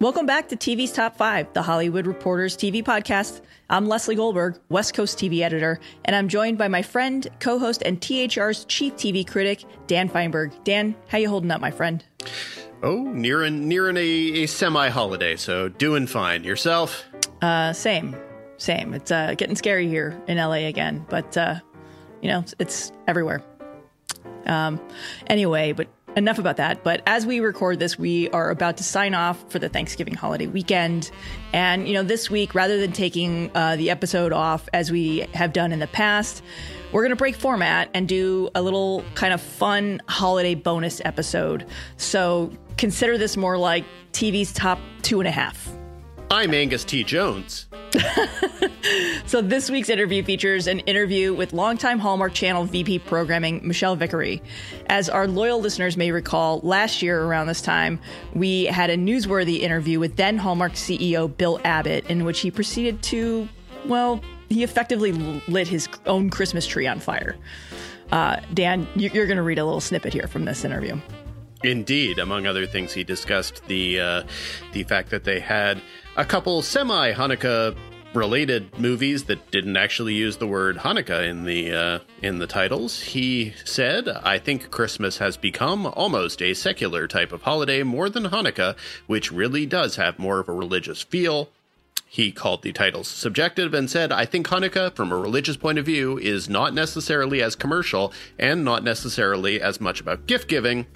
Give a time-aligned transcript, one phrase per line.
[0.00, 3.40] Welcome back to TV's Top 5, the Hollywood Reporters TV podcast.
[3.68, 8.00] I'm Leslie Goldberg, West Coast TV editor, and I'm joined by my friend, co-host, and
[8.00, 10.52] THR's chief TV critic, Dan Feinberg.
[10.62, 12.04] Dan, how you holding up, my friend?
[12.80, 14.00] Oh, nearing nearing a,
[14.44, 16.44] a semi-holiday, so doing fine.
[16.44, 17.02] Yourself?
[17.42, 18.14] Uh, same,
[18.56, 18.94] same.
[18.94, 21.56] It's uh, getting scary here in LA again, but uh,
[22.22, 23.42] you know, it's, it's everywhere.
[24.46, 24.80] Um,
[25.26, 25.88] anyway, but
[26.18, 26.84] enough about that.
[26.84, 30.46] But as we record this, we are about to sign off for the Thanksgiving holiday
[30.46, 31.10] weekend.
[31.52, 35.52] And, you know, this week, rather than taking uh, the episode off as we have
[35.52, 36.42] done in the past,
[36.92, 41.64] we're going to break format and do a little kind of fun holiday bonus episode.
[41.96, 45.77] So consider this more like TV's top two and a half.
[46.30, 47.04] I'm Angus T.
[47.04, 47.68] Jones.
[49.26, 54.42] so this week's interview features an interview with longtime Hallmark Channel VP programming Michelle Vicary.
[54.88, 57.98] As our loyal listeners may recall, last year around this time,
[58.34, 63.02] we had a newsworthy interview with then Hallmark CEO Bill Abbott, in which he proceeded
[63.04, 63.48] to,
[63.86, 64.20] well,
[64.50, 65.12] he effectively
[65.48, 67.36] lit his own Christmas tree on fire.
[68.12, 71.00] Uh, Dan, you're going to read a little snippet here from this interview.
[71.64, 74.22] Indeed, among other things, he discussed the uh,
[74.72, 75.82] the fact that they had
[76.18, 77.76] a couple semi Hanukkah
[78.12, 83.00] related movies that didn't actually use the word Hanukkah in the uh, in the titles.
[83.00, 88.24] He said, "I think Christmas has become almost a secular type of holiday more than
[88.24, 91.50] Hanukkah, which really does have more of a religious feel."
[92.10, 95.84] He called the titles subjective and said, I think Hanukkah, from a religious point of
[95.84, 100.86] view, is not necessarily as commercial and not necessarily as much about gift giving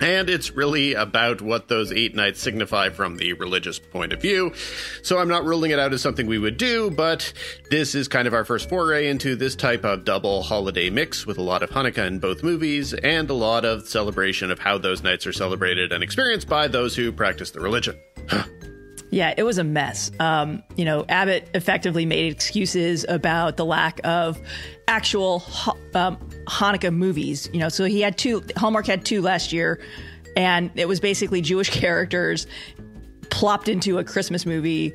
[0.00, 4.52] and it's really about what those eight nights signify from the religious point of view.
[5.02, 7.32] So I'm not ruling it out as something we would do, but
[7.70, 11.38] this is kind of our first foray into this type of double holiday mix with
[11.38, 15.02] a lot of Hanukkah in both movies and a lot of celebration of how those
[15.02, 17.98] nights are celebrated and experienced by those who practice the religion.
[19.10, 20.10] Yeah, it was a mess.
[20.18, 24.38] Um, you know, Abbott effectively made excuses about the lack of
[24.88, 25.44] actual
[25.94, 27.48] um, Hanukkah movies.
[27.52, 28.42] You know, so he had two.
[28.56, 29.80] Hallmark had two last year,
[30.36, 32.46] and it was basically Jewish characters
[33.30, 34.92] plopped into a Christmas movie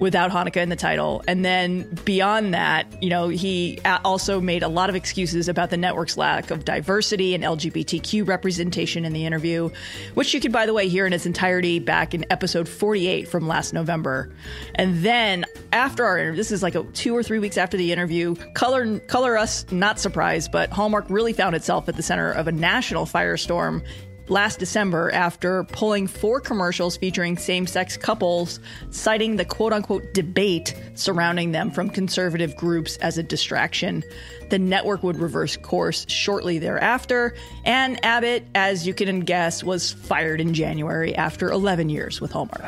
[0.00, 1.22] without Hanukkah in the title.
[1.26, 5.76] And then beyond that, you know, he also made a lot of excuses about the
[5.76, 9.70] network's lack of diversity and LGBTQ representation in the interview,
[10.14, 13.48] which you can, by the way, hear in its entirety back in episode 48 from
[13.48, 14.30] last November.
[14.74, 17.92] And then after our interview, this is like a, two or three weeks after the
[17.92, 22.48] interview, color, color us not surprised, but Hallmark really found itself at the center of
[22.48, 23.84] a national firestorm
[24.30, 30.74] last December after pulling four commercials featuring same sex couples, citing the quote unquote debate
[30.94, 34.02] surrounding them from conservative groups as a distraction.
[34.50, 37.34] The network would reverse course shortly thereafter,
[37.64, 42.64] and Abbott, as you can guess, was fired in January after 11 years with Hallmark.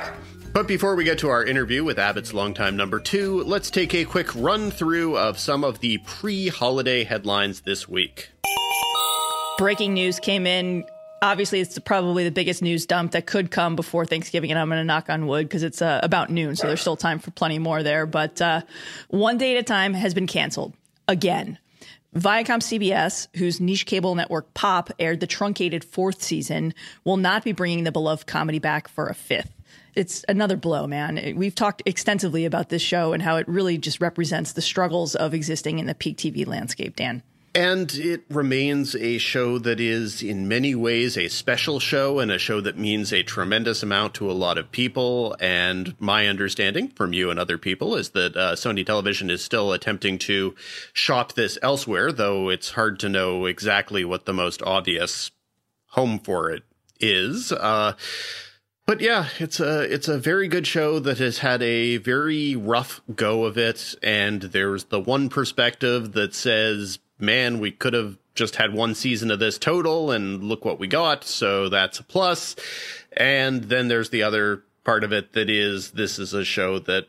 [0.53, 4.05] But before we get to our interview with Abbott's longtime number two, let's take a
[4.05, 8.31] quick run through of some of the pre holiday headlines this week.
[9.59, 10.85] Breaking news came in
[11.23, 14.81] obviously it's probably the biggest news dump that could come before Thanksgiving, and I'm going
[14.81, 17.59] to knock on wood because it's uh, about noon, so there's still time for plenty
[17.59, 18.07] more there.
[18.07, 18.63] But uh,
[19.09, 20.75] one day at a time has been canceled
[21.09, 21.59] again.
[22.17, 26.75] Viacom CBS, whose niche cable network Pop aired the truncated fourth season,
[27.05, 29.53] will not be bringing the beloved comedy back for a fifth.
[29.95, 31.35] It's another blow, man.
[31.37, 35.35] We've talked extensively about this show and how it really just represents the struggles of
[35.35, 37.23] existing in the peak TV landscape, Dan.
[37.53, 42.39] And it remains a show that is, in many ways, a special show and a
[42.39, 45.35] show that means a tremendous amount to a lot of people.
[45.41, 49.73] And my understanding from you and other people is that uh, Sony Television is still
[49.73, 50.55] attempting to
[50.93, 55.33] shop this elsewhere, though it's hard to know exactly what the most obvious
[55.89, 56.63] home for it
[57.01, 57.51] is.
[57.51, 57.95] Uh,
[58.87, 63.01] but yeah, it's a it's a very good show that has had a very rough
[63.15, 68.57] go of it, and there's the one perspective that says, "Man, we could have just
[68.57, 72.57] had one season of this total, and look what we got." So that's a plus.
[73.17, 77.07] And then there's the other part of it that is this is a show that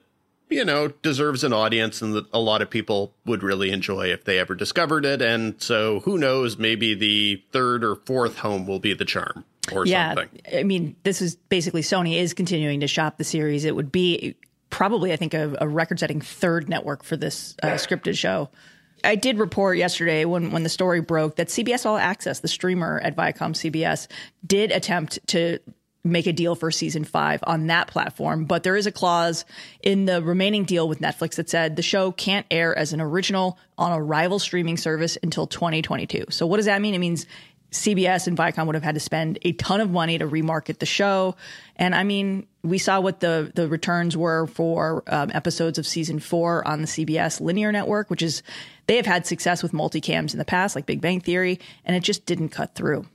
[0.49, 4.23] you know deserves an audience and that a lot of people would really enjoy if
[4.25, 5.21] they ever discovered it.
[5.21, 9.85] And so who knows, maybe the third or fourth home will be the charm or
[9.85, 10.41] yeah, something.
[10.53, 13.65] I mean, this is basically Sony is continuing to shop the series.
[13.65, 14.35] It would be
[14.69, 18.49] probably, I think, a, a record-setting third network for this uh, scripted show.
[19.03, 22.99] I did report yesterday when when the story broke that CBS All Access, the streamer
[23.03, 24.07] at Viacom CBS,
[24.45, 25.59] did attempt to
[26.03, 28.45] make a deal for season five on that platform.
[28.45, 29.45] But there is a clause
[29.83, 33.59] in the remaining deal with Netflix that said the show can't air as an original
[33.77, 36.25] on a rival streaming service until 2022.
[36.29, 36.95] So what does that mean?
[36.95, 37.27] It means
[37.71, 40.85] CBS and Viacom would have had to spend a ton of money to remarket the
[40.85, 41.35] show.
[41.77, 46.19] And I mean, we saw what the the returns were for um, episodes of season
[46.19, 48.43] four on the CBS linear network, which is
[48.87, 52.03] they have had success with multicams in the past, like Big Bang Theory, and it
[52.03, 53.05] just didn't cut through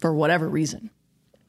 [0.00, 0.90] for whatever reason.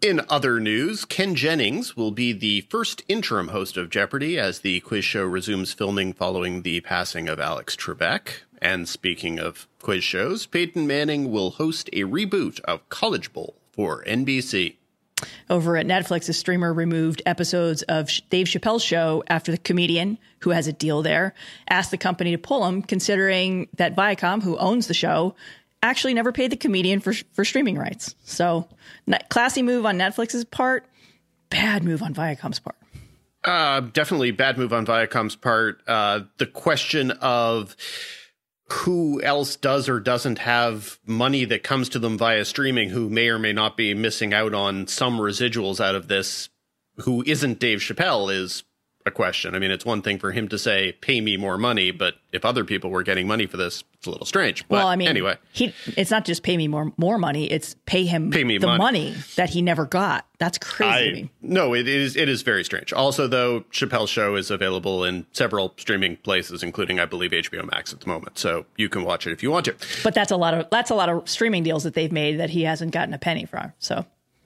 [0.02, 4.80] In other news, Ken Jennings will be the first interim host of Jeopardy as the
[4.82, 8.42] quiz show resumes filming following the passing of Alex Trebek.
[8.62, 14.04] And speaking of quiz shows, Peyton Manning will host a reboot of College Bowl for
[14.04, 14.76] NBC.
[15.50, 20.52] Over at Netflix, a streamer removed episodes of Dave Chappelle's show after the comedian, who
[20.52, 21.34] has a deal there,
[21.70, 25.36] asked the company to pull him, considering that Viacom, who owns the show,
[25.82, 28.16] actually never paid the comedian for for streaming rights.
[28.24, 28.68] So,
[29.30, 30.86] classy move on Netflix's part,
[31.50, 32.76] bad move on Viacom's part.
[33.44, 35.82] Uh, definitely bad move on Viacom's part.
[35.88, 37.76] Uh, the question of
[38.68, 43.30] who else does or doesn't have money that comes to them via streaming who may
[43.30, 46.50] or may not be missing out on some residuals out of this
[46.98, 48.64] who isn't Dave Chappelle is
[49.06, 49.54] a question.
[49.54, 52.44] I mean, it's one thing for him to say, pay me more money, but if
[52.44, 54.68] other people were getting money for this, it's a little strange.
[54.68, 57.50] But well, I mean, anyway, he, it's not just pay me more, more money.
[57.52, 58.80] It's pay him pay me the money.
[58.80, 60.26] money that he never got.
[60.40, 61.24] That's crazy.
[61.24, 62.92] I, no, it is, it is very strange.
[62.94, 67.94] Also, though, Chappelle's show is available in several streaming places, including, I believe, HBO Max
[67.94, 68.40] at the moment.
[68.40, 69.76] So you can watch it if you want to.
[70.04, 72.50] But that's a lot of, that's a lot of streaming deals that they've made that
[72.50, 73.72] he hasn't gotten a penny from.
[73.80, 74.06] So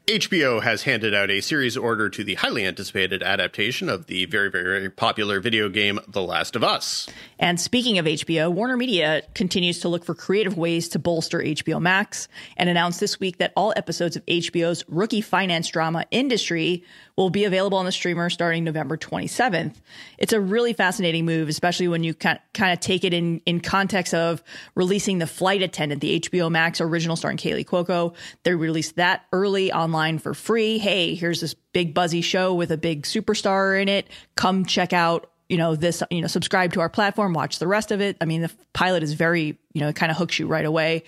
[0.10, 4.50] HBO has handed out a series order to the highly anticipated adaptation of the very,
[4.50, 7.08] very, very popular video game The Last of Us.
[7.38, 11.80] And speaking of HBO, Warner Media continues to look for creative ways to bolster HBO
[11.80, 12.28] Max
[12.58, 16.84] and announced this week that all episodes of HBO's rookie finance drama Industry
[17.20, 19.76] will be available on the streamer starting November 27th.
[20.18, 24.14] It's a really fascinating move, especially when you kind of take it in, in context
[24.14, 24.42] of
[24.74, 28.16] releasing The Flight Attendant, the HBO Max original starring Kaley Cuoco.
[28.44, 30.78] They released that early online for free.
[30.78, 34.08] Hey, here's this big buzzy show with a big superstar in it.
[34.36, 37.90] Come check out you know this you know subscribe to our platform watch the rest
[37.90, 40.46] of it i mean the pilot is very you know it kind of hooks you
[40.46, 41.02] right away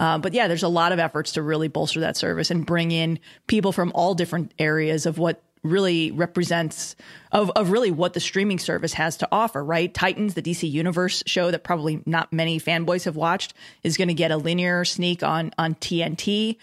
[0.00, 2.90] uh, but yeah there's a lot of efforts to really bolster that service and bring
[2.90, 6.94] in people from all different areas of what really represents
[7.32, 9.92] of, of really what the streaming service has to offer, right?
[9.92, 14.14] Titans, the DC Universe show that probably not many fanboys have watched, is going to
[14.14, 16.58] get a linear sneak on on TNT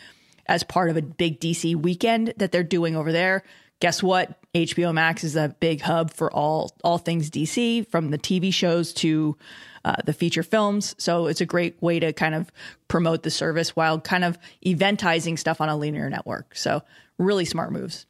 [0.45, 3.44] as part of a big DC weekend that they're doing over there.
[3.80, 4.38] Guess what?
[4.53, 8.93] HBO Max is a big hub for all all things DC, from the TV shows
[8.93, 9.36] to
[9.84, 10.93] uh, the feature films.
[11.00, 12.51] So it's a great way to kind of
[12.88, 16.55] promote the service while kind of eventizing stuff on a linear network.
[16.55, 16.84] So
[17.17, 18.05] really smart moves.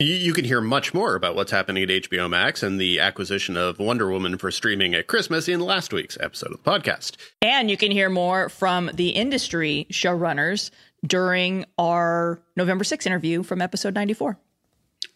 [0.00, 3.78] You can hear much more about what's happening at HBO Max and the acquisition of
[3.78, 7.12] Wonder Woman for streaming at Christmas in last week's episode of the podcast.
[7.40, 10.72] And you can hear more from the industry showrunners
[11.06, 14.36] during our November 6th interview from episode 94.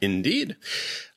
[0.00, 0.54] Indeed.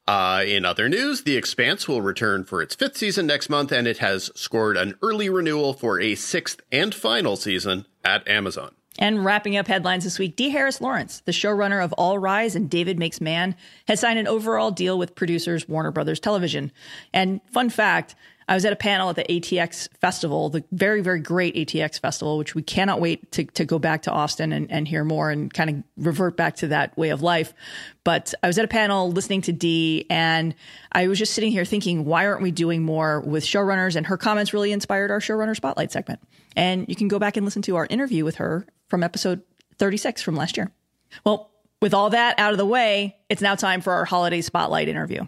[0.07, 3.87] Uh, in other news, The Expanse will return for its fifth season next month, and
[3.87, 8.73] it has scored an early renewal for a sixth and final season at Amazon.
[9.01, 12.69] And wrapping up headlines this week, Dee Harris Lawrence, the showrunner of All Rise and
[12.69, 13.55] David Makes Man,
[13.87, 16.71] has signed an overall deal with producers Warner Brothers Television.
[17.11, 18.13] And fun fact,
[18.47, 22.37] I was at a panel at the ATX Festival, the very, very great ATX Festival,
[22.37, 25.51] which we cannot wait to, to go back to Austin and, and hear more and
[25.51, 27.55] kind of revert back to that way of life.
[28.03, 30.53] But I was at a panel listening to Dee, and
[30.91, 33.95] I was just sitting here thinking, why aren't we doing more with showrunners?
[33.95, 36.19] And her comments really inspired our showrunner spotlight segment.
[36.55, 39.41] And you can go back and listen to our interview with her from episode
[39.79, 40.69] 36 from last year.
[41.25, 41.49] Well,
[41.81, 45.25] with all that out of the way, it's now time for our holiday spotlight interview.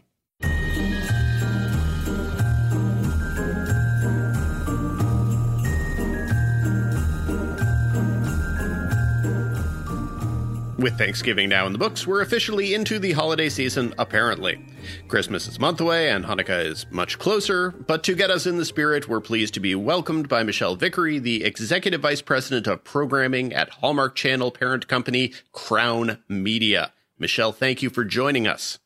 [10.84, 14.60] With Thanksgiving now in the books, we're officially into the holiday season, apparently.
[15.08, 18.58] Christmas is a month away and Hanukkah is much closer, but to get us in
[18.58, 22.84] the spirit, we're pleased to be welcomed by Michelle Vicary, the Executive Vice President of
[22.84, 26.92] Programming at Hallmark Channel parent company Crown Media.
[27.18, 28.78] Michelle, thank you for joining us.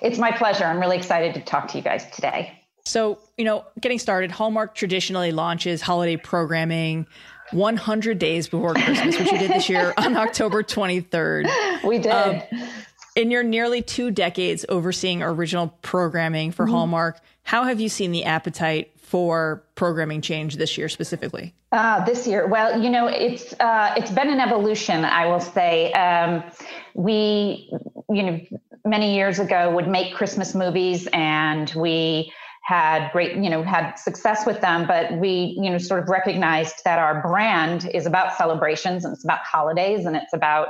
[0.00, 0.64] It's my pleasure.
[0.64, 2.58] I'm really excited to talk to you guys today.
[2.86, 7.06] So, you know, getting started, Hallmark traditionally launches holiday programming
[7.52, 11.84] 100 days before Christmas, which we did this year on October 23rd.
[11.84, 12.12] We did.
[12.12, 12.42] Um,
[13.14, 16.74] in your nearly two decades overseeing original programming for mm-hmm.
[16.74, 21.52] Hallmark, how have you seen the appetite for programming change this year specifically?
[21.72, 25.04] Uh, this year, well, you know, it's uh, it's been an evolution.
[25.04, 26.42] I will say, um,
[26.94, 27.70] we,
[28.10, 28.40] you know,
[28.84, 34.46] many years ago would make Christmas movies, and we had great, you know, had success
[34.46, 39.04] with them, but we, you know, sort of recognized that our brand is about celebrations
[39.04, 40.68] and it's about holidays and it's about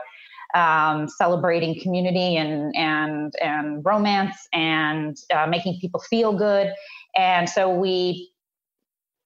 [0.54, 6.72] um, celebrating community and and and romance and uh, making people feel good.
[7.16, 8.30] And so we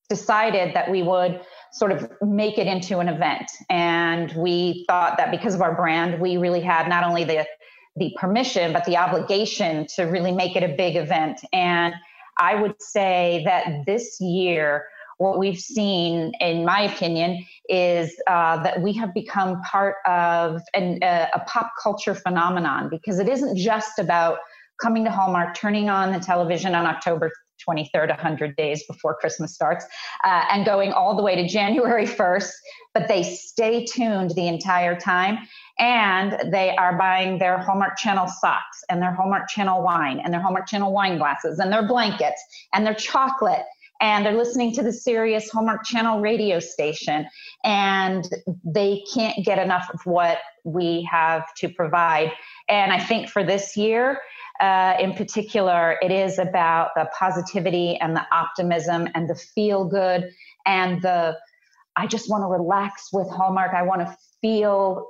[0.09, 1.41] decided that we would
[1.73, 3.51] sort of make it into an event.
[3.69, 7.47] And we thought that because of our brand, we really had not only the
[7.97, 11.41] the permission but the obligation to really make it a big event.
[11.53, 11.95] And
[12.39, 14.87] I would say that this year,
[15.19, 21.03] what we've seen, in my opinion, is uh, that we have become part of an,
[21.03, 24.39] uh, a pop culture phenomenon because it isn't just about
[24.81, 27.31] coming to Hallmark, turning on the television on October
[27.67, 29.87] 23rd, 100 days before Christmas starts,
[30.25, 32.51] uh, and going all the way to January 1st,
[32.95, 35.39] but they stay tuned the entire time
[35.79, 40.41] and they are buying their Hallmark Channel socks and their Hallmark Channel wine and their
[40.41, 42.43] Hallmark Channel wine glasses and their blankets
[42.73, 43.65] and their chocolate
[44.01, 47.27] and they're listening to the Sirius Hallmark Channel radio station
[47.65, 48.29] and
[48.65, 52.33] they can't get enough of what we have to provide.
[52.69, 54.21] And I think for this year,
[54.61, 60.31] uh, in particular, it is about the positivity and the optimism and the feel good
[60.67, 61.37] and the
[61.99, 63.73] I just want to relax with Hallmark.
[63.73, 65.09] I want to feel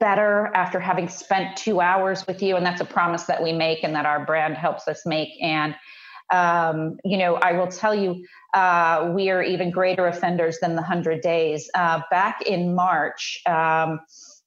[0.00, 2.56] better after having spent two hours with you.
[2.56, 5.30] And that's a promise that we make and that our brand helps us make.
[5.40, 5.74] And,
[6.32, 8.24] um, you know, I will tell you,
[8.54, 11.70] uh, we are even greater offenders than the 100 days.
[11.74, 14.00] Uh, back in March, um,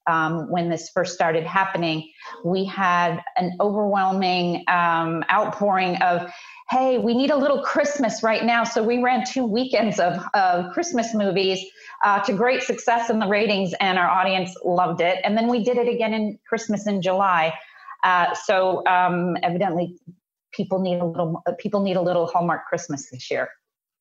[0.07, 2.11] um, when this first started happening,
[2.43, 6.29] we had an overwhelming um, outpouring of,
[6.69, 8.63] hey, we need a little Christmas right now.
[8.63, 11.63] So we ran two weekends of, of Christmas movies
[12.03, 15.19] uh, to great success in the ratings, and our audience loved it.
[15.23, 17.53] And then we did it again in Christmas in July.
[18.03, 19.97] Uh, so um, evidently,
[20.51, 23.49] people need a little people need a little Hallmark Christmas this year.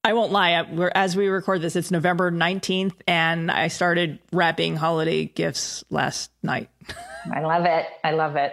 [0.07, 0.61] I won't lie.
[0.71, 6.31] We're, as we record this, it's November 19th, and I started wrapping holiday gifts last
[6.43, 6.69] night.
[7.35, 7.87] I love it.
[8.05, 8.53] I love it.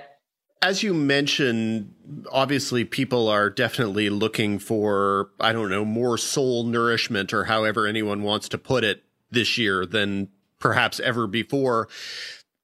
[0.61, 1.93] As you mentioned,
[2.31, 8.21] obviously people are definitely looking for, I don't know, more soul nourishment or however anyone
[8.21, 11.87] wants to put it this year than perhaps ever before.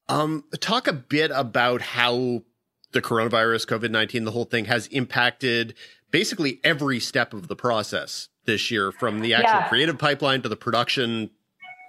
[0.10, 2.44] Um, talk a bit about how
[2.92, 5.74] the coronavirus, COVID 19, the whole thing has impacted
[6.12, 9.68] basically every step of the process this year from the actual yeah.
[9.68, 11.30] creative pipeline to the production,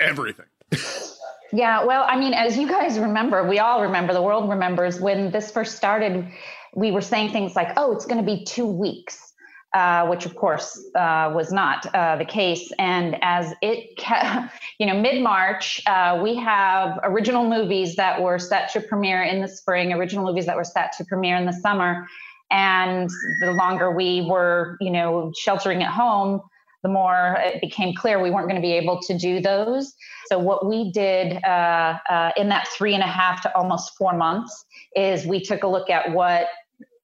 [0.01, 0.47] everything.
[1.53, 5.31] yeah, well, I mean, as you guys remember, we all remember, the world remembers when
[5.31, 6.27] this first started,
[6.75, 9.29] we were saying things like, oh, it's going to be two weeks
[9.75, 12.73] uh, which of course uh, was not uh, the case.
[12.79, 14.01] And as it,
[14.79, 19.43] you know, mid March, uh, we have original movies that were set to premiere in
[19.43, 22.07] the spring, original movies that were set to premiere in the summer.
[22.51, 26.41] And the longer we were, you know, sheltering at home,
[26.83, 29.95] the more it became clear we weren't going to be able to do those.
[30.31, 34.17] So, what we did uh, uh, in that three and a half to almost four
[34.17, 36.49] months is we took a look at what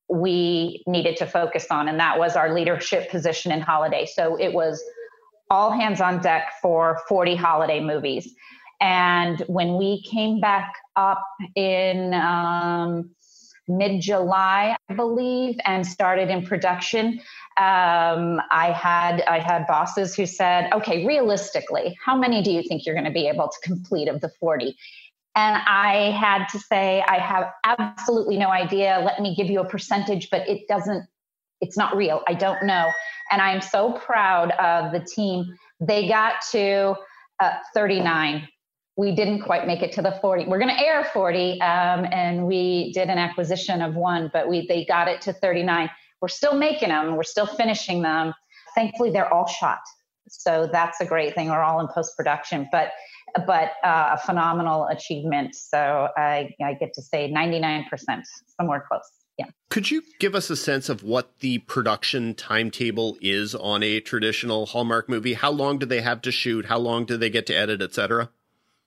[0.08, 4.06] we needed to focus on, and that was our leadership position in holiday.
[4.06, 4.82] So it was
[5.50, 8.34] all hands on deck for 40 holiday movies.
[8.80, 13.10] And when we came back up in um,
[13.68, 17.20] mid July, I believe, and started in production,
[17.56, 22.84] um, I had I had bosses who said, "Okay, realistically, how many do you think
[22.84, 24.76] you're going to be able to complete of the 40?"
[25.37, 29.02] And I had to say, I have absolutely no idea.
[29.04, 31.06] Let me give you a percentage, but it doesn't,
[31.61, 32.23] it's not real.
[32.28, 32.92] I don't know.
[33.32, 35.56] And I'm so proud of the team.
[35.80, 36.94] They got to
[37.40, 38.46] uh, 39.
[38.96, 40.44] We didn't quite make it to the 40.
[40.44, 44.68] We're going to air 40, um, and we did an acquisition of one, but we
[44.68, 45.90] they got it to 39.
[46.24, 47.16] We're still making them.
[47.16, 48.32] We're still finishing them.
[48.74, 49.80] Thankfully, they're all shot,
[50.26, 51.50] so that's a great thing.
[51.50, 52.92] We're all in post production, but
[53.46, 55.54] but uh, a phenomenal achievement.
[55.54, 57.84] So I, I get to say 99%,
[58.58, 59.02] somewhere close.
[59.38, 59.46] Yeah.
[59.68, 64.64] Could you give us a sense of what the production timetable is on a traditional
[64.64, 65.34] Hallmark movie?
[65.34, 66.64] How long do they have to shoot?
[66.66, 68.30] How long do they get to edit, etc.?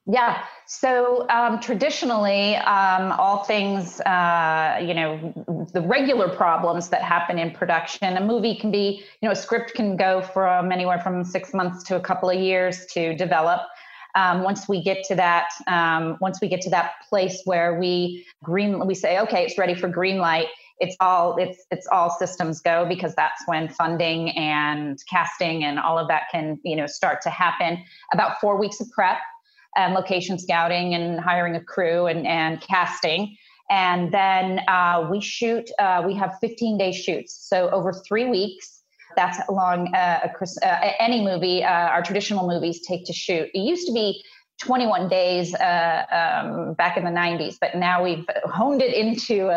[0.10, 0.44] Yeah.
[0.68, 7.52] So um, traditionally, um, all things, uh, you know, the regular problems that happen in
[7.52, 11.54] production, a movie can be, you know, a script can go from anywhere from six
[11.54, 13.62] months to a couple of years to develop.
[14.16, 18.26] Um, once we get to that, um, once we get to that place where we
[18.42, 20.48] green, we say, okay, it's ready for green light.
[20.80, 25.98] It's all it's it's all systems go because that's when funding and casting and all
[25.98, 27.84] of that can you know start to happen.
[28.14, 29.18] About four weeks of prep
[29.78, 33.38] and location scouting and hiring a crew and, and casting.
[33.70, 37.48] And then uh, we shoot, uh, we have 15 day shoots.
[37.50, 38.82] So over three weeks,
[39.16, 40.30] that's long uh,
[40.62, 43.50] uh any movie, uh, our traditional movies take to shoot.
[43.54, 44.24] It used to be
[44.60, 49.52] 21 days uh, um, back in the 90s, but now we've honed it into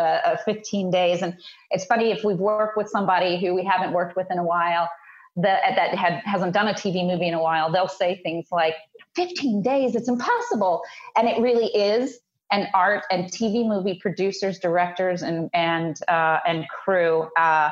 [0.45, 1.21] 15 days.
[1.21, 1.35] And
[1.71, 4.89] it's funny if we've worked with somebody who we haven't worked with in a while,
[5.37, 8.75] that that had hasn't done a TV movie in a while, they'll say things like
[9.15, 10.81] 15 days, it's impossible.
[11.17, 12.19] And it really is.
[12.51, 17.69] And art and TV movie producers, directors, and and uh, and crew uh,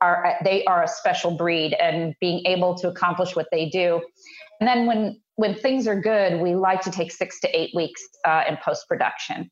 [0.00, 4.00] are they are a special breed, and being able to accomplish what they do.
[4.58, 8.02] And then when when things are good, we like to take six to eight weeks
[8.24, 9.50] uh, in post production.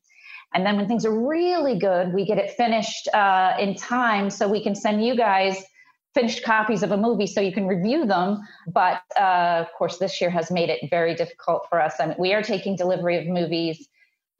[0.53, 4.47] And then when things are really good, we get it finished uh, in time so
[4.47, 5.63] we can send you guys
[6.13, 8.39] finished copies of a movie so you can review them.
[8.67, 11.95] But uh, of course, this year has made it very difficult for us.
[11.99, 13.87] I mean, we are taking delivery of movies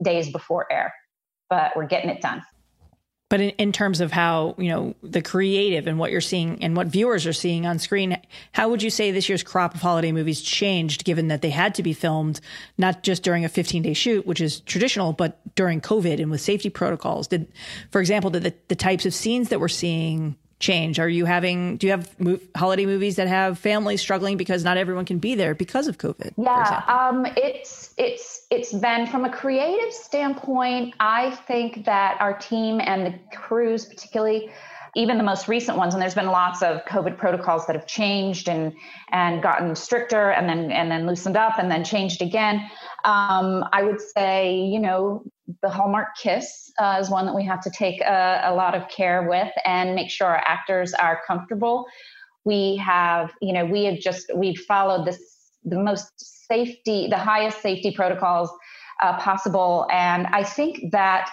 [0.03, 0.93] days before air,
[1.49, 2.41] but we're getting it done.
[3.29, 6.75] But in, in terms of how, you know, the creative and what you're seeing and
[6.75, 8.19] what viewers are seeing on screen,
[8.51, 11.73] how would you say this year's crop of holiday movies changed given that they had
[11.75, 12.41] to be filmed
[12.77, 16.41] not just during a 15 day shoot, which is traditional, but during COVID and with
[16.41, 17.29] safety protocols?
[17.29, 17.53] Did,
[17.89, 20.99] for example, did the, the types of scenes that we're seeing change?
[20.99, 22.09] Are you having, do you have
[22.55, 26.33] holiday movies that have families struggling because not everyone can be there because of COVID?
[26.37, 32.79] Yeah, um, it's, it's, it's been from a creative standpoint, I think that our team
[32.81, 34.49] and the crews, particularly,
[34.95, 38.49] even the most recent ones, and there's been lots of COVID protocols that have changed
[38.49, 38.73] and
[39.11, 42.55] and gotten stricter, and then and then loosened up, and then changed again.
[43.05, 45.23] Um, I would say, you know,
[45.61, 48.87] the Hallmark kiss uh, is one that we have to take a, a, lot of
[48.89, 51.85] care with and make sure our actors are comfortable.
[52.45, 55.19] We have, you know, we have just we've followed this
[55.63, 58.49] the most safety, the highest safety protocols
[59.01, 61.29] uh, possible, and I think that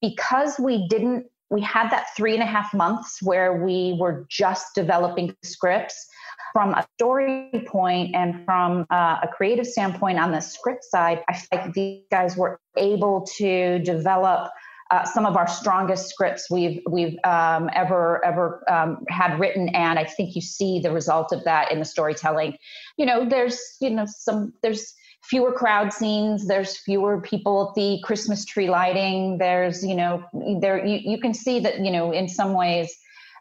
[0.00, 4.74] because we didn't, we had that three and a half months where we were just
[4.74, 6.08] developing scripts
[6.52, 11.34] from a story point and from uh, a creative standpoint on the script side, I
[11.34, 14.50] feel like these guys were able to develop
[14.90, 19.98] uh, some of our strongest scripts we've we've um, ever ever um, had written, and
[19.98, 22.56] I think you see the result of that in the storytelling.
[22.96, 26.46] You know, there's you know some there's fewer crowd scenes.
[26.46, 29.36] There's fewer people at the christmas tree lighting.
[29.36, 30.24] There's you know
[30.60, 32.90] there you, you can see that you know in some ways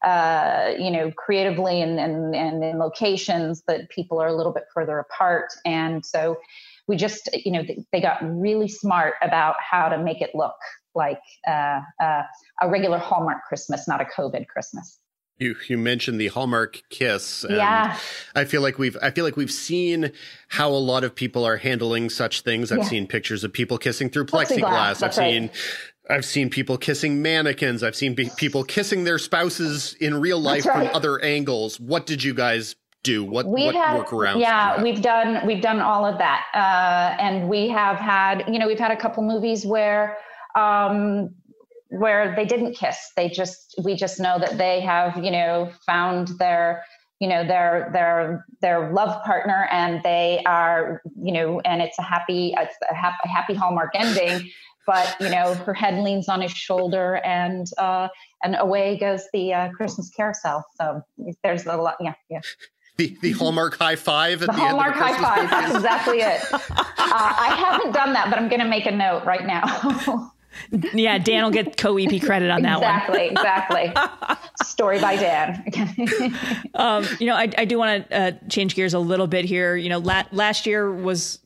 [0.03, 4.65] uh, you know, creatively and, and, and in locations that people are a little bit
[4.73, 5.53] further apart.
[5.65, 6.37] And so
[6.87, 10.55] we just, you know, they got really smart about how to make it look
[10.95, 12.23] like uh, uh,
[12.61, 14.99] a regular Hallmark Christmas, not a COVID Christmas.
[15.39, 17.45] You you mentioned the Hallmark kiss.
[17.47, 17.95] yeah.
[18.33, 20.11] I feel like we've I feel like we've seen
[20.47, 22.71] how a lot of people are handling such things.
[22.71, 22.85] I've yeah.
[22.85, 24.95] seen pictures of people kissing through plexiglass.
[24.95, 25.13] I've right.
[25.13, 25.51] seen
[26.09, 27.83] I've seen people kissing mannequins.
[27.83, 30.87] I've seen be- people kissing their spouses in real life right.
[30.87, 31.79] from other angles.
[31.79, 33.23] What did you guys do?
[33.23, 34.39] What, what had, workarounds?
[34.39, 38.67] Yeah, we've done we've done all of that, uh, and we have had you know
[38.67, 40.17] we've had a couple movies where
[40.55, 41.35] um,
[41.89, 42.97] where they didn't kiss.
[43.15, 46.83] They just we just know that they have you know found their
[47.19, 52.03] you know their their their love partner and they are you know and it's a
[52.03, 54.49] happy it's a a happy hallmark ending
[54.87, 58.07] but you know her head leans on his shoulder and uh,
[58.43, 60.65] and away goes the uh, Christmas carousel.
[60.79, 61.01] So
[61.43, 61.97] there's a lot.
[61.99, 62.41] Yeah, yeah.
[62.95, 65.49] The, the Hallmark high five at the, the Hallmark high five.
[65.51, 66.41] That's exactly it.
[66.51, 66.59] Uh,
[66.97, 70.31] I haven't done that, but I'm going to make a note right now.
[70.93, 73.31] yeah, Dan will get co EP credit on that exactly, one.
[73.31, 74.35] Exactly, exactly.
[74.63, 75.63] Story by Dan.
[76.73, 79.75] um, you know, I, I do want to uh, change gears a little bit here.
[79.75, 81.37] You know, la- last year was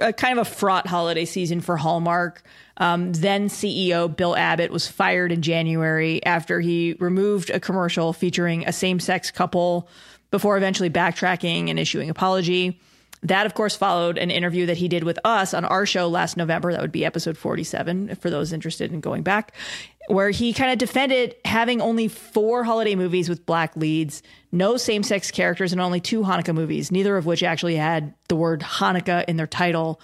[0.00, 2.42] a, kind of a fraught holiday season for Hallmark.
[2.78, 8.66] Um, then CEO Bill Abbott was fired in January after he removed a commercial featuring
[8.66, 9.88] a same sex couple
[10.30, 12.80] before eventually backtracking and issuing apology.
[13.24, 16.36] That, of course, followed an interview that he did with us on our show last
[16.36, 16.72] November.
[16.72, 19.52] That would be episode 47 for those interested in going back,
[20.08, 25.02] where he kind of defended having only four holiday movies with black leads, no same
[25.02, 29.24] sex characters, and only two Hanukkah movies, neither of which actually had the word Hanukkah
[29.28, 30.00] in their title.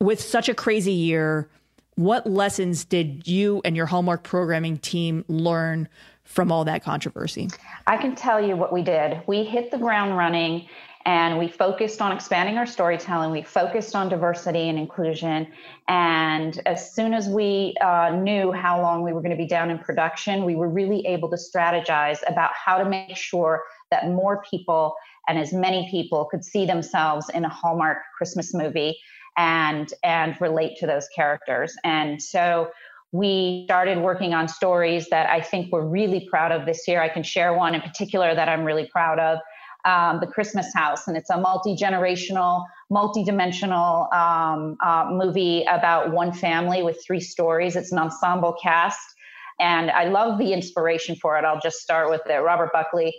[0.00, 1.48] With such a crazy year,
[1.96, 5.88] what lessons did you and your Hallmark programming team learn
[6.24, 7.48] from all that controversy?
[7.86, 9.20] I can tell you what we did.
[9.26, 10.68] We hit the ground running
[11.10, 13.32] and we focused on expanding our storytelling.
[13.32, 15.48] We focused on diversity and inclusion.
[15.88, 19.70] And as soon as we uh, knew how long we were going to be down
[19.70, 24.44] in production, we were really able to strategize about how to make sure that more
[24.48, 24.94] people
[25.28, 28.96] and as many people could see themselves in a Hallmark Christmas movie
[29.36, 31.74] and and relate to those characters.
[31.82, 32.70] And so
[33.10, 37.02] we started working on stories that I think we're really proud of this year.
[37.02, 39.40] I can share one in particular that I'm really proud of
[39.84, 41.08] um, The Christmas House.
[41.08, 47.20] And it's a multi generational, multi dimensional um, uh, movie about one family with three
[47.20, 47.76] stories.
[47.76, 49.14] It's an ensemble cast.
[49.58, 51.44] And I love the inspiration for it.
[51.44, 52.38] I'll just start with it.
[52.38, 53.14] Robert Buckley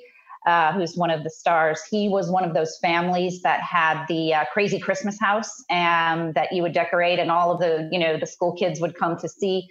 [0.45, 4.33] uh, who's one of the stars, he was one of those families that had the
[4.33, 8.17] uh, crazy Christmas house and that you would decorate, and all of the you know
[8.17, 9.67] the school kids would come to see.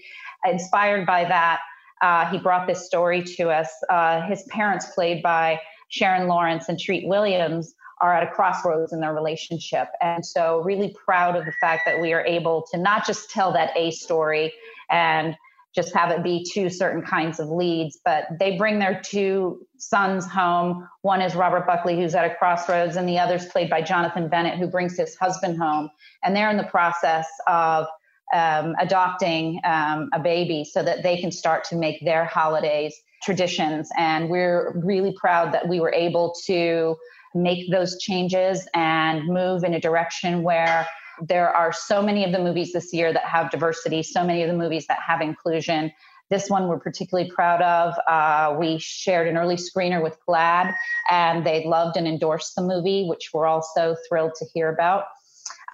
[0.46, 1.58] Inspired by that,
[2.02, 3.68] uh, he brought this story to us.
[3.88, 9.00] Uh, his parents, played by Sharon Lawrence and Treat Williams, are at a crossroads in
[9.00, 13.06] their relationship, and so really proud of the fact that we are able to not
[13.06, 14.52] just tell that A story
[14.88, 15.36] and
[15.74, 17.98] just have it be two certain kinds of leads.
[18.04, 20.88] But they bring their two sons home.
[21.02, 24.58] One is Robert Buckley, who's at a crossroads, and the other's played by Jonathan Bennett,
[24.58, 25.90] who brings his husband home.
[26.24, 27.86] And they're in the process of
[28.32, 33.90] um, adopting um, a baby so that they can start to make their holidays traditions.
[33.96, 36.96] And we're really proud that we were able to
[37.34, 40.86] make those changes and move in a direction where
[41.22, 44.48] there are so many of the movies this year that have diversity, so many of
[44.48, 45.92] the movies that have inclusion.
[46.30, 47.94] This one we're particularly proud of.
[48.06, 50.72] Uh, we shared an early screener with GLAAD,
[51.10, 55.04] and they loved and endorsed the movie, which we're also thrilled to hear about.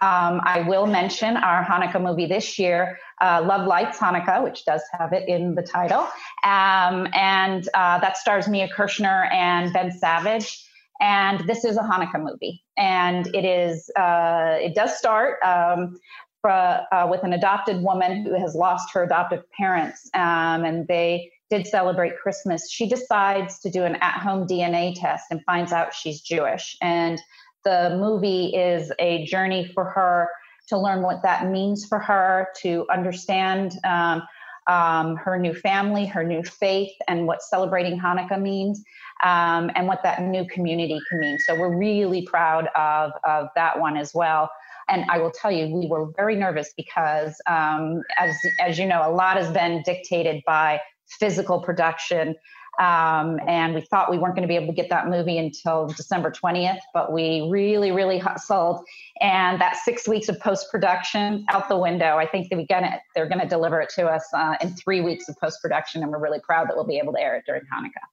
[0.03, 4.83] Um, I will mention our Hanukkah movie this year, uh, Love Lights Hanukkah, which does
[4.93, 6.07] have it in the title.
[6.45, 10.63] Um, and uh, that stars Mia Kirshner and Ben Savage.
[11.01, 15.99] And this is a Hanukkah movie, and it is uh, it does start um,
[16.41, 21.31] for, uh, with an adopted woman who has lost her adoptive parents, um, and they
[21.51, 22.71] did celebrate Christmas.
[22.71, 27.21] She decides to do an at-home DNA test and finds out she's Jewish, and
[27.67, 30.29] the movie is a journey for her
[30.69, 34.23] to learn what that means for her, to understand um,
[34.69, 38.85] um, her new family, her new faith, and what celebrating Hanukkah means,
[39.25, 41.39] um, and what that new community can mean.
[41.41, 44.49] So we're really proud of, of that one as well.
[44.89, 49.03] And I will tell you, we were very nervous because, um, as, as you know,
[49.09, 50.81] a lot has been dictated by
[51.19, 52.37] physical production.
[52.79, 55.87] Um, and we thought we weren't going to be able to get that movie until
[55.87, 58.85] December 20th, but we really, really hustled.
[59.21, 62.17] And that six weeks of post production out the window.
[62.19, 65.01] I think that we gonna, they're going to deliver it to us uh, in three
[65.01, 67.45] weeks of post production, and we're really proud that we'll be able to air it
[67.47, 68.07] during Hanukkah.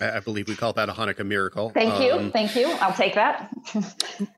[0.00, 1.70] I believe we call that a Hanukkah miracle.
[1.70, 2.12] Thank you.
[2.12, 2.66] Um, Thank you.
[2.80, 3.50] I'll take that.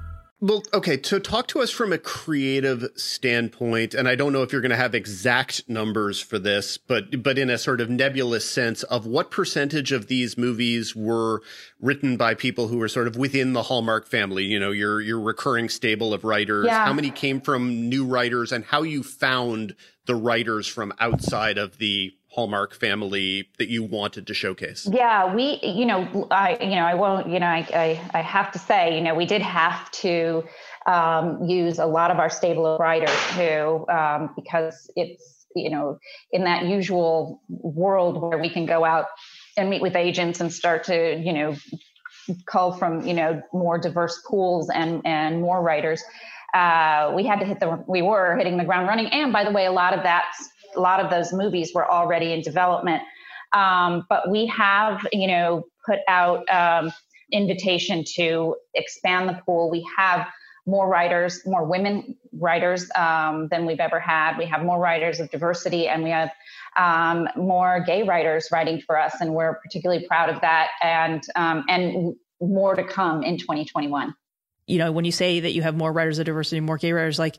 [0.43, 4.51] Well, okay, to talk to us from a creative standpoint, and I don't know if
[4.51, 8.49] you're going to have exact numbers for this, but but in a sort of nebulous
[8.49, 11.43] sense of what percentage of these movies were
[11.79, 15.19] written by people who were sort of within the Hallmark family, you know, your your
[15.19, 16.85] recurring stable of writers, Yeah.
[16.85, 19.75] how many came from new writers and how you found
[20.07, 24.87] the writers from outside of the Hallmark family that you wanted to showcase.
[24.91, 28.51] Yeah, we, you know, I, you know, I won't, you know, I, I, I have
[28.53, 30.43] to say, you know, we did have to
[30.85, 35.99] um, use a lot of our stable of writers who, um, because it's, you know,
[36.31, 39.07] in that usual world where we can go out
[39.57, 41.55] and meet with agents and start to, you know,
[42.45, 46.01] cull from, you know, more diverse pools and and more writers.
[46.53, 49.07] Uh, we had to hit the, we were hitting the ground running.
[49.07, 50.25] And by the way, a lot of that,
[50.75, 53.01] a lot of those movies were already in development.
[53.53, 56.91] Um, but we have, you know, put out um,
[57.31, 59.69] invitation to expand the pool.
[59.69, 60.27] We have
[60.65, 64.37] more writers, more women writers um, than we've ever had.
[64.37, 66.31] We have more writers of diversity, and we have
[66.77, 70.69] um, more gay writers writing for us, and we're particularly proud of that.
[70.81, 74.15] And um, and more to come in 2021.
[74.67, 77.19] You know, when you say that you have more writers of diversity, more gay writers,
[77.19, 77.37] like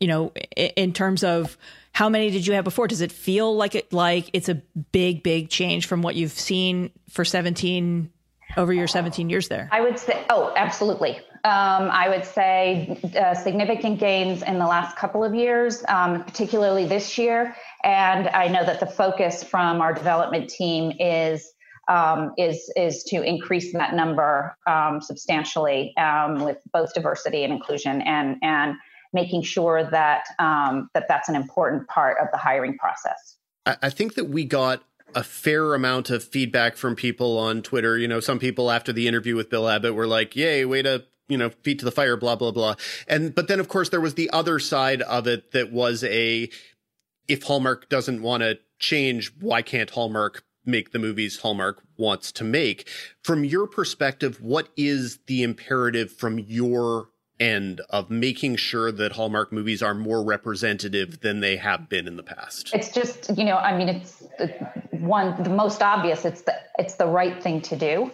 [0.00, 1.56] you know, in terms of
[1.92, 2.88] how many did you have before?
[2.88, 4.56] Does it feel like it like it's a
[4.92, 8.10] big, big change from what you've seen for 17
[8.56, 9.68] over your 17 years there?
[9.70, 11.18] I would say, oh, absolutely.
[11.44, 16.86] Um, I would say uh, significant gains in the last couple of years, um, particularly
[16.86, 17.56] this year.
[17.82, 21.52] And I know that the focus from our development team is
[21.88, 28.02] um, is is to increase that number um, substantially um, with both diversity and inclusion,
[28.02, 28.76] and and
[29.12, 33.36] making sure that um, that that's an important part of the hiring process.
[33.64, 34.82] I think that we got
[35.14, 37.96] a fair amount of feedback from people on Twitter.
[37.96, 41.04] You know, some people after the interview with Bill Abbott were like, "Yay, way to."
[41.28, 42.74] You know, feet to the fire, blah blah blah,
[43.06, 46.50] and but then of course there was the other side of it that was a
[47.28, 52.44] if Hallmark doesn't want to change, why can't Hallmark make the movies Hallmark wants to
[52.44, 52.88] make?
[53.22, 57.08] From your perspective, what is the imperative from your
[57.40, 62.16] end of making sure that Hallmark movies are more representative than they have been in
[62.16, 62.70] the past?
[62.74, 64.22] It's just, you know, I mean, it's
[64.90, 66.24] one the most obvious.
[66.24, 68.10] It's the it's the right thing to do.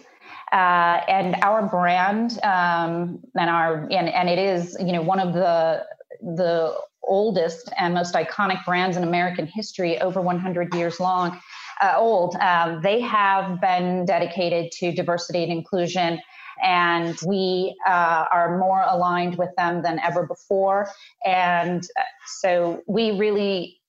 [0.51, 5.33] Uh, and our brand um, and our and, and it is you know one of
[5.33, 5.85] the
[6.21, 11.39] the oldest and most iconic brands in American history, over 100 years long,
[11.81, 12.35] uh, old.
[12.35, 16.19] Um, they have been dedicated to diversity and inclusion
[16.63, 20.89] and we uh, are more aligned with them than ever before.
[21.25, 22.03] And uh,
[22.39, 23.79] so we really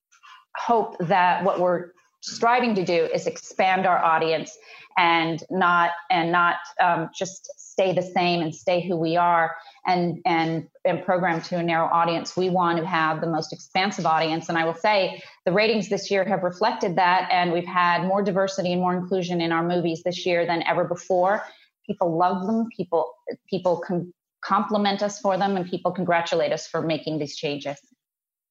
[0.56, 4.56] hope that what we're striving to do is expand our audience
[4.98, 9.56] and not and not um, just stay the same and stay who we are
[9.87, 12.37] and and and program to a narrow audience.
[12.37, 14.48] We want to have the most expansive audience.
[14.48, 17.28] And i will say the ratings this year have reflected that.
[17.30, 20.85] And we've had more diversity and more inclusion in our movies this year than ever
[20.85, 21.42] before
[21.90, 23.12] people love them people
[23.48, 24.12] people can
[24.44, 27.79] compliment us for them and people congratulate us for making these changes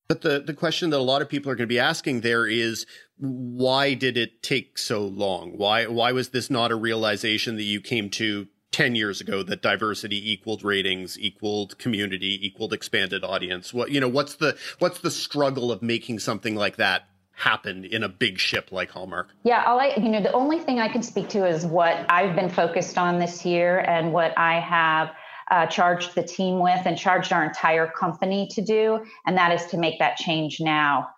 [0.09, 2.47] but the, the question that a lot of people are going to be asking there
[2.47, 5.51] is why did it take so long?
[5.55, 9.61] Why why was this not a realization that you came to 10 years ago that
[9.61, 13.71] diversity equaled ratings, equaled community, equaled expanded audience?
[13.71, 17.03] What you know, what's the what's the struggle of making something like that
[17.39, 19.29] happened in a big ship like Hallmark?
[19.43, 22.35] Yeah, all I, you know, the only thing I can speak to is what I've
[22.35, 25.11] been focused on this year and what I have
[25.49, 29.65] uh, charged the team with and charged our entire company to do, and that is
[29.71, 31.09] to make that change now.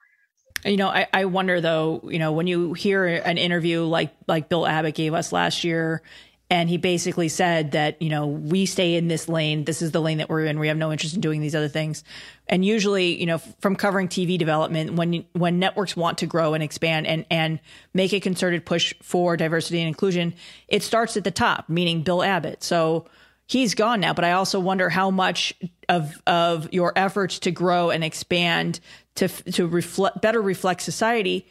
[0.63, 4.47] You know, I, I wonder though, you know, when you hear an interview like like
[4.47, 6.03] Bill Abbott gave us last year,
[6.51, 9.63] and he basically said that you know we stay in this lane.
[9.63, 10.59] This is the lane that we're in.
[10.59, 12.03] We have no interest in doing these other things.
[12.47, 16.61] And usually you know from covering tv development when when networks want to grow and
[16.61, 17.59] expand and and
[17.93, 20.35] make a concerted push for diversity and inclusion
[20.67, 22.61] it starts at the top meaning bill abbott.
[22.63, 23.05] So
[23.47, 24.13] he's gone now.
[24.13, 25.53] But i also wonder how much
[25.87, 28.81] of of your efforts to grow and expand
[29.15, 31.47] to to reflect better reflect society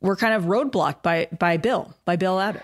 [0.00, 2.62] were kind of roadblocked by by bill by bill abbott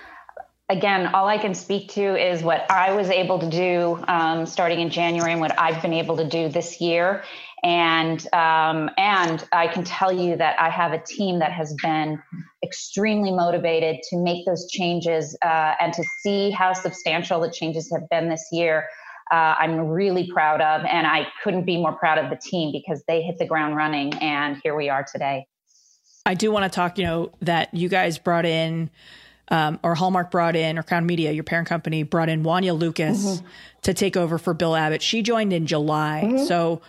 [0.69, 4.81] again, all I can speak to is what I was able to do um, starting
[4.81, 7.25] in January and what I've been able to do this year.
[7.65, 12.23] And um, and I can tell you that I have a team that has been
[12.63, 18.09] extremely motivated to make those changes uh, and to see how substantial the changes have
[18.11, 18.87] been this year.
[19.31, 23.03] Uh, I'm really proud of, and I couldn't be more proud of the team because
[23.09, 25.47] they hit the ground running, and here we are today.
[26.25, 28.89] I do want to talk, you know, that you guys brought in
[29.51, 33.25] um, or Hallmark brought in, or Crown Media, your parent company, brought in Wonya Lucas
[33.25, 33.47] mm-hmm.
[33.83, 35.03] to take over for Bill Abbott.
[35.03, 36.23] She joined in July.
[36.25, 36.45] Mm-hmm.
[36.45, 36.83] So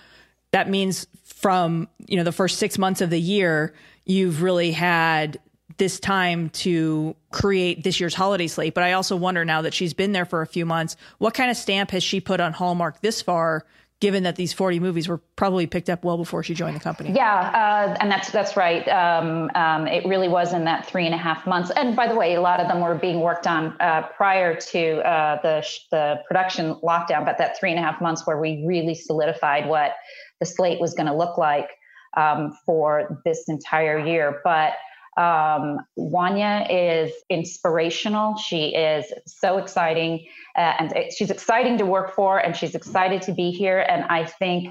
[0.52, 3.74] that means from, you know, the first six months of the year,
[4.06, 5.40] you've really had
[5.78, 8.74] this time to create this year's holiday slate.
[8.74, 11.50] But I also wonder now that she's been there for a few months, what kind
[11.50, 13.66] of stamp has she put on Hallmark this far
[14.00, 17.12] given that these 40 movies were probably picked up well before she joined the company.
[17.12, 18.88] Yeah, uh, and that's that's right.
[18.88, 21.72] Um, um, it really was in that three and a half months.
[21.76, 24.98] And by the way, a lot of them were being worked on uh, prior to
[25.00, 27.26] uh, the the production lockdown.
[27.26, 29.96] But that three and a half months where we really solidified what
[30.40, 31.70] the slate was going to look like
[32.16, 34.40] um, for this entire year.
[34.44, 34.74] But
[35.20, 38.38] um, Wonya is inspirational.
[38.38, 40.26] She is so exciting,
[40.58, 43.80] uh, and she's exciting to work for, and she's excited to be here.
[43.80, 44.70] And I think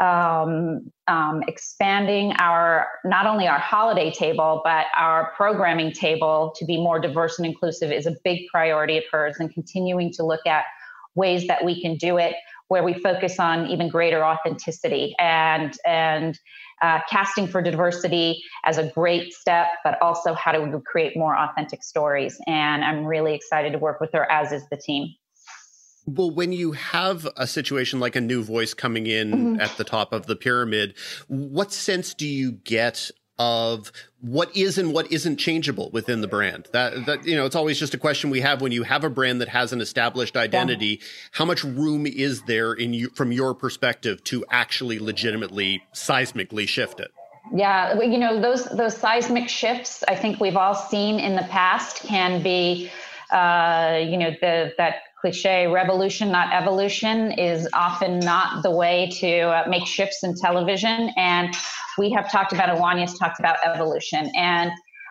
[0.00, 6.76] um, um, expanding our not only our holiday table but our programming table to be
[6.76, 10.64] more diverse and inclusive is a big priority of hers, and continuing to look at
[11.16, 12.36] ways that we can do it
[12.68, 16.38] where we focus on even greater authenticity and and
[16.82, 21.36] uh, casting for diversity as a great step, but also how do we create more
[21.36, 22.38] authentic stories.
[22.46, 25.14] And I'm really excited to work with her, as is the team.
[26.06, 29.60] Well, when you have a situation like a new voice coming in mm-hmm.
[29.60, 34.92] at the top of the pyramid, what sense do you get of what is and
[34.92, 36.68] what isn't changeable within the brand.
[36.72, 39.10] That that you know, it's always just a question we have when you have a
[39.10, 41.00] brand that has an established identity.
[41.32, 47.00] How much room is there in you from your perspective to actually legitimately seismically shift
[47.00, 47.10] it?
[47.52, 50.02] Yeah, you know those those seismic shifts.
[50.08, 52.90] I think we've all seen in the past can be,
[53.30, 59.48] uh, you know, the that cliche revolution, not evolution, is often not the way to
[59.48, 61.10] uh, make shifts in television.
[61.16, 61.54] And
[61.96, 64.30] we have talked about it, Wonya's talked about evolution.
[64.36, 64.70] And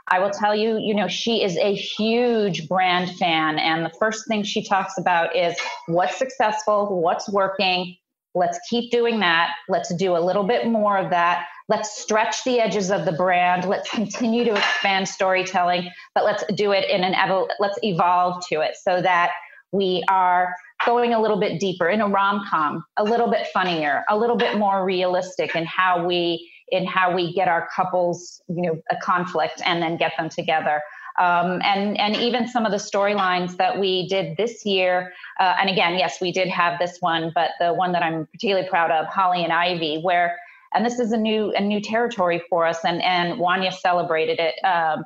[0.09, 3.59] I will tell you, you know, she is a huge brand fan.
[3.59, 5.55] And the first thing she talks about is
[5.87, 7.97] what's successful, what's working.
[8.33, 9.51] Let's keep doing that.
[9.67, 11.45] Let's do a little bit more of that.
[11.67, 13.65] Let's stretch the edges of the brand.
[13.65, 18.61] Let's continue to expand storytelling, but let's do it in an evo- let's evolve to
[18.61, 19.31] it so that
[19.71, 24.17] we are going a little bit deeper in a rom-com, a little bit funnier, a
[24.17, 28.81] little bit more realistic in how we in how we get our couples, you know,
[28.91, 30.81] a conflict and then get them together.
[31.17, 35.13] Um, and and even some of the storylines that we did this year.
[35.39, 38.67] Uh, and again, yes, we did have this one, but the one that I'm particularly
[38.69, 40.37] proud of, Holly and Ivy, where
[40.73, 44.55] and this is a new a new territory for us, and and Wonya celebrated it.
[44.63, 45.05] Um,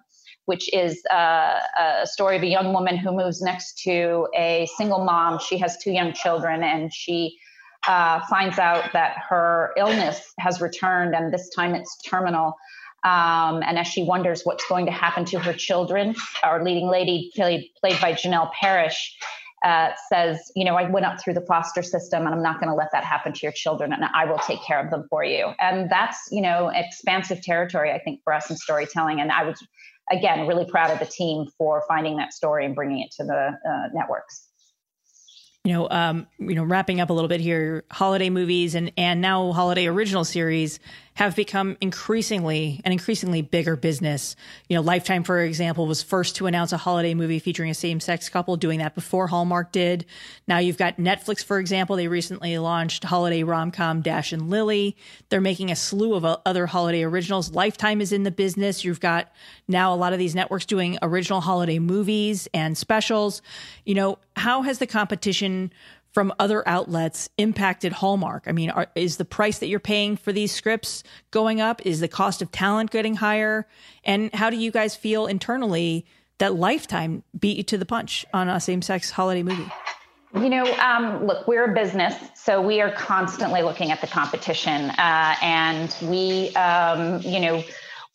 [0.52, 5.06] which is uh, a story of a young woman who moves next to a single
[5.06, 5.40] mom.
[5.40, 7.40] She has two young children, and she
[7.88, 12.58] uh, finds out that her illness has returned, and this time it's terminal.
[13.06, 17.32] Um, and as she wonders what's going to happen to her children, our leading lady,
[17.34, 19.18] played, played by Janel Parrish,
[19.64, 22.70] uh, says, You know, I went up through the foster system and I'm not going
[22.70, 25.24] to let that happen to your children and I will take care of them for
[25.24, 25.54] you.
[25.62, 29.22] And that's, you know, expansive territory, I think, for us in storytelling.
[29.22, 29.66] And I was
[30.12, 33.34] again, really proud of the team for finding that story and bringing it to the
[33.34, 34.48] uh, networks.
[35.64, 39.22] You know, um, you know, wrapping up a little bit here, holiday movies and and
[39.22, 40.80] now holiday original series
[41.16, 44.36] have become increasingly an increasingly bigger business.
[44.70, 48.00] You know, Lifetime, for example, was first to announce a holiday movie featuring a same
[48.00, 50.06] sex couple, doing that before Hallmark did.
[50.48, 51.96] Now you've got Netflix, for example.
[51.96, 54.96] They recently launched holiday rom com Dash and Lily.
[55.30, 57.52] They're making a slew of other holiday originals.
[57.52, 58.86] Lifetime is in the business.
[58.86, 59.32] You've got
[59.68, 63.42] now a lot of these networks doing original holiday movies and specials.
[63.86, 65.74] You know, how has the competition
[66.12, 68.44] from other outlets impacted Hallmark?
[68.48, 71.86] I mean, are, is the price that you're paying for these scripts going up?
[71.86, 73.68] Is the cost of talent getting higher?
[74.04, 76.06] And how do you guys feel internally
[76.38, 79.72] that Lifetime beat you to the punch on a same sex holiday movie?
[80.34, 84.90] You know, um, look, we're a business, so we are constantly looking at the competition.
[84.92, 87.64] Uh, and we, um, you know,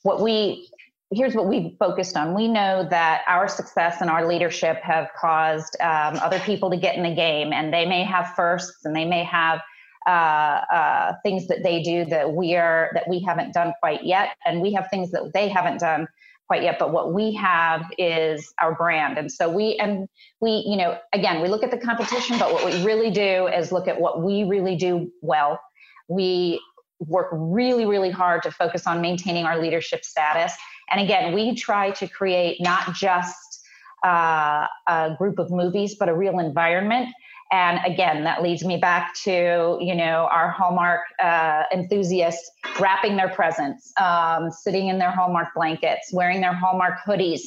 [0.02, 0.70] what we
[1.10, 2.34] here's what we focused on.
[2.34, 6.96] We know that our success and our leadership have caused um, other people to get
[6.96, 9.60] in the game, and they may have firsts, and they may have
[10.06, 14.36] uh, uh, things that they do that we are that we haven't done quite yet,
[14.44, 16.08] and we have things that they haven't done
[16.48, 16.78] quite yet.
[16.78, 20.08] But what we have is our brand, and so we and
[20.40, 23.70] we, you know, again, we look at the competition, but what we really do is
[23.70, 25.60] look at what we really do well.
[26.08, 26.60] We
[26.98, 30.56] work really, really hard to focus on maintaining our leadership status
[30.90, 33.64] and again, we try to create not just
[34.04, 37.08] uh, a group of movies, but a real environment.
[37.52, 43.28] And again, that leads me back to you know our Hallmark uh, enthusiasts wrapping their
[43.28, 47.42] presents, um, sitting in their Hallmark blankets, wearing their Hallmark hoodies,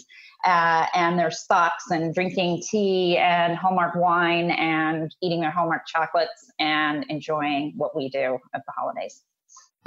[0.46, 6.50] uh, and their socks, and drinking tea and Hallmark wine, and eating their Hallmark chocolates,
[6.60, 9.24] and enjoying what we do at the holidays.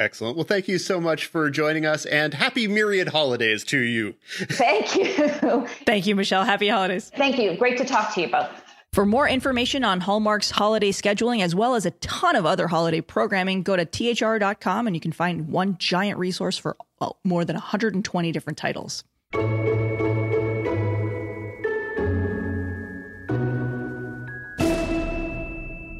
[0.02, 0.36] Excellent.
[0.36, 4.14] Well, thank you so much for joining us and happy myriad holidays to you.
[4.36, 5.66] Thank you.
[5.86, 6.44] thank you, Michelle.
[6.44, 7.12] Happy holidays.
[7.16, 7.56] Thank you.
[7.56, 8.48] Great to talk to you both.
[8.92, 13.00] For more information on Hallmark's holiday scheduling, as well as a ton of other holiday
[13.00, 16.76] programming, go to thr.com and you can find one giant resource for
[17.22, 19.04] more than 120 different titles.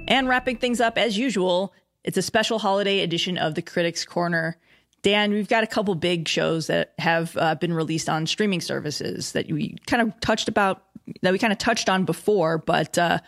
[0.09, 1.73] And wrapping things up as usual,
[2.05, 4.57] it's a special holiday edition of the Critics Corner.
[5.03, 9.33] Dan, we've got a couple big shows that have uh, been released on streaming services
[9.33, 10.85] that we kind of touched about,
[11.23, 13.19] that we kind of touched on before, but uh,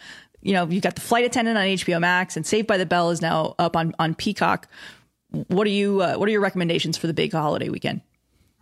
[0.44, 3.10] you know, you've got the Flight Attendant on HBO Max, and Saved by the Bell
[3.10, 4.68] is now up on on Peacock.
[5.48, 6.02] What are you?
[6.02, 8.02] Uh, what are your recommendations for the big holiday weekend?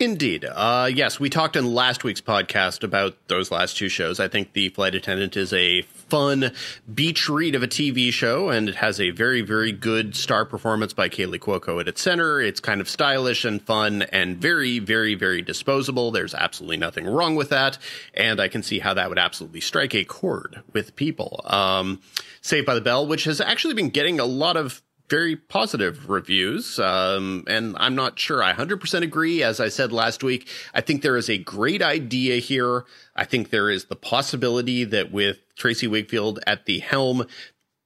[0.03, 0.45] Indeed.
[0.45, 4.19] Uh, yes, we talked in last week's podcast about those last two shows.
[4.19, 6.51] I think The Flight Attendant is a fun
[6.93, 10.93] beach read of a TV show, and it has a very, very good star performance
[10.93, 12.41] by Kaley Cuoco at its center.
[12.41, 16.11] It's kind of stylish and fun and very, very, very disposable.
[16.11, 17.79] There's absolutely nothing wrong with that,
[18.13, 21.43] and I can see how that would absolutely strike a chord with people.
[21.45, 22.01] Um,
[22.41, 26.79] Saved by the Bell, which has actually been getting a lot of very positive reviews.
[26.79, 29.43] Um, and I'm not sure I 100% agree.
[29.43, 32.85] As I said last week, I think there is a great idea here.
[33.15, 37.27] I think there is the possibility that with Tracy Wigfield at the helm,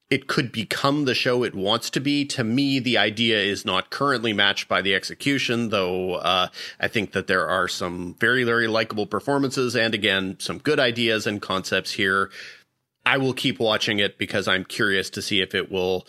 [0.08, 2.24] it could become the show it wants to be.
[2.26, 6.48] To me, the idea is not currently matched by the execution, though uh,
[6.78, 11.26] I think that there are some very, very likable performances and again, some good ideas
[11.26, 12.30] and concepts here.
[13.04, 16.06] I will keep watching it because I'm curious to see if it will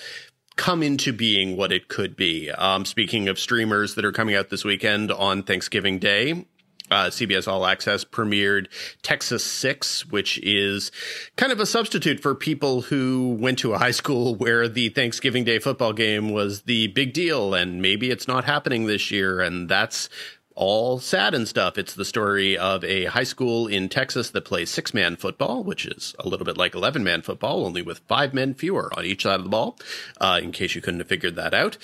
[0.58, 2.52] come into being what it could be.
[2.52, 6.46] Um, speaking of streamers that are coming out this weekend on Thanksgiving Day,
[6.90, 8.68] uh, CBS All Access premiered
[9.02, 10.92] Texas Six, which is
[11.36, 15.44] kind of a substitute for people who went to a high school where the Thanksgiving
[15.44, 19.70] Day football game was the big deal, and maybe it's not happening this year, and
[19.70, 20.10] that's
[20.58, 21.78] all sad and stuff.
[21.78, 25.86] It's the story of a high school in Texas that plays six man football, which
[25.86, 29.24] is a little bit like 11 man football, only with five men fewer on each
[29.24, 29.78] side of the ball,
[30.20, 31.78] uh, in case you couldn't have figured that out.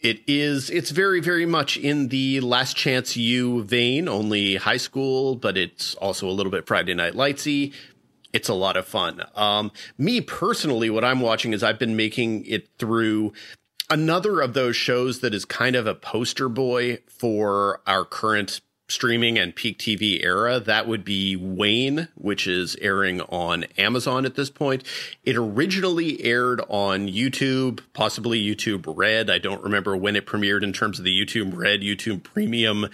[0.00, 5.34] It is, it's very, very much in the Last Chance U vein, only high school,
[5.34, 7.72] but it's also a little bit Friday Night Lightsy.
[8.34, 9.22] It's a lot of fun.
[9.34, 13.32] Um, me personally, what I'm watching is I've been making it through
[13.90, 19.38] another of those shows that is kind of a poster boy for our current streaming
[19.38, 24.50] and peak TV era, that would be Wayne, which is airing on Amazon at this
[24.50, 24.84] point.
[25.24, 29.30] It originally aired on YouTube, possibly YouTube Red.
[29.30, 32.88] I don't remember when it premiered in terms of the YouTube Red, YouTube Premium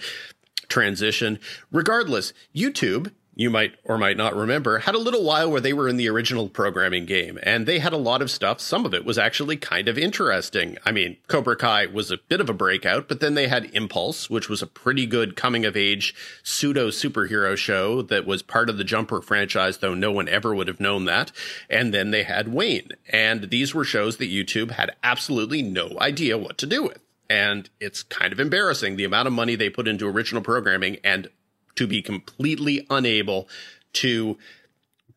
[0.69, 1.39] transition.
[1.71, 5.87] Regardless, YouTube you might or might not remember, had a little while where they were
[5.87, 8.59] in the original programming game, and they had a lot of stuff.
[8.59, 10.77] Some of it was actually kind of interesting.
[10.85, 14.29] I mean, Cobra Kai was a bit of a breakout, but then they had Impulse,
[14.29, 16.13] which was a pretty good coming of age
[16.43, 20.67] pseudo superhero show that was part of the Jumper franchise, though no one ever would
[20.67, 21.31] have known that.
[21.69, 26.37] And then they had Wayne, and these were shows that YouTube had absolutely no idea
[26.37, 26.99] what to do with.
[27.29, 31.29] And it's kind of embarrassing the amount of money they put into original programming and
[31.75, 33.47] to be completely unable
[33.93, 34.37] to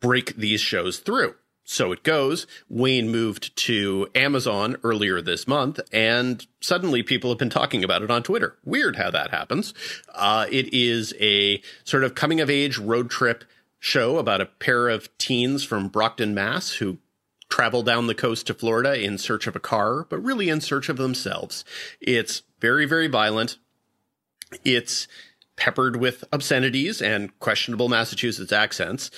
[0.00, 1.34] break these shows through.
[1.64, 2.46] So it goes.
[2.68, 8.10] Wayne moved to Amazon earlier this month, and suddenly people have been talking about it
[8.10, 8.58] on Twitter.
[8.64, 9.72] Weird how that happens.
[10.14, 13.44] Uh, it is a sort of coming of age road trip
[13.78, 16.98] show about a pair of teens from Brockton, Mass, who
[17.48, 20.88] travel down the coast to Florida in search of a car, but really in search
[20.88, 21.64] of themselves.
[22.00, 23.56] It's very, very violent.
[24.64, 25.08] It's
[25.56, 29.10] peppered with obscenities and questionable Massachusetts accents,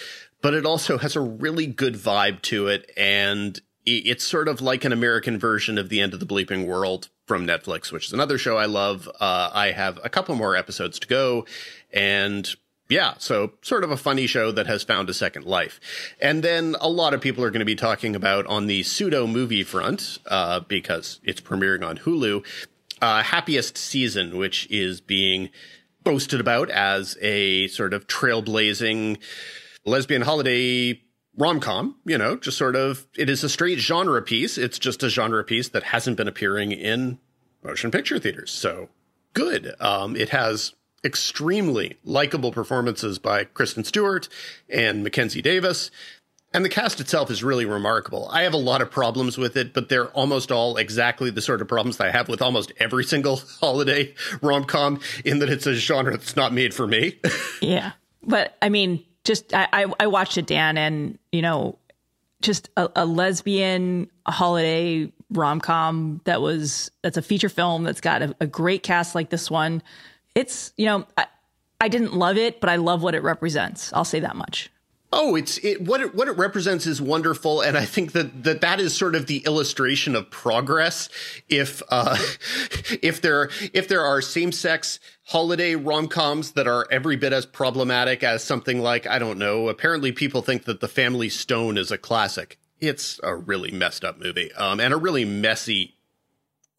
[0.43, 2.91] but it also has a really good vibe to it.
[2.97, 7.09] And it's sort of like an American version of The End of the Bleeping World
[7.27, 9.09] from Netflix, which is another show I love.
[9.21, 11.47] Uh, I have a couple more episodes to go.
[11.93, 12.49] And
[12.89, 15.81] yeah, so sort of a funny show that has found a second life.
[16.21, 19.27] And then a lot of people are going to be talking about on the pseudo
[19.27, 22.45] movie front, uh, because it's premiering on Hulu,
[23.01, 25.51] uh, Happiest Season, which is being
[26.07, 29.19] boasted about as a sort of trailblazing
[29.85, 31.03] lesbian holiday
[31.37, 34.57] rom-com, you know, just sort of it is a straight genre piece.
[34.57, 37.19] It's just a genre piece that hasn't been appearing in
[37.65, 38.53] motion picture theaters.
[38.53, 38.89] So
[39.33, 39.75] good.
[39.81, 44.29] Um, it has extremely likable performances by Kristen Stewart
[44.69, 45.91] and Mackenzie Davis.
[46.57, 48.31] And the cast itself is really remarkable.
[48.31, 51.61] I have a lot of problems with it, but they're almost all exactly the sort
[51.61, 55.67] of problems that I have with almost every single holiday rom com, in that it's
[55.67, 57.19] a genre that's not made for me.
[57.61, 57.93] yeah.
[58.23, 61.79] But I mean, just I, I, I watched it, Dan, and you know,
[62.41, 68.23] just a, a lesbian holiday rom com that was that's a feature film that's got
[68.23, 69.83] a, a great cast like this one.
[70.35, 71.27] It's you know, I,
[71.83, 73.93] I didn't love it, but I love what it represents.
[73.93, 74.71] I'll say that much.
[75.13, 78.61] Oh, it's it what it what it represents is wonderful, and I think that that
[78.61, 81.09] that is sort of the illustration of progress.
[81.49, 82.17] If uh,
[83.03, 87.47] if there if there are same sex holiday rom coms that are every bit as
[87.47, 89.69] problematic as something like I don't know.
[89.69, 92.59] Apparently, people think that The Family Stone is a classic.
[92.81, 95.96] It's a really messed up movie, um, and a really messy